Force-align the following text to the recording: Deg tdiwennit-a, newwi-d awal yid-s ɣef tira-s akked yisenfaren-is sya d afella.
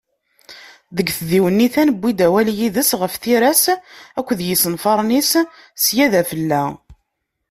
Deg 0.95 1.07
tdiwennit-a, 1.17 1.81
newwi-d 1.83 2.19
awal 2.25 2.47
yid-s 2.57 2.91
ɣef 2.99 3.13
tira-s 3.23 3.65
akked 4.19 4.39
yisenfaren-is 4.47 5.31
sya 5.83 6.05
d 6.11 6.13
afella. 6.21 6.63